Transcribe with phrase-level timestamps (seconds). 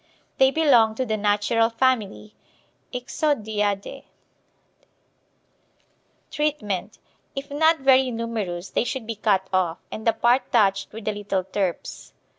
[0.39, 2.33] They belong to the natural family,
[2.91, 4.05] Ixodiadae.
[6.31, 6.97] Treatment
[7.35, 11.11] If not very numerous they should be cut off, and the part touched with a
[11.11, 12.13] little turps.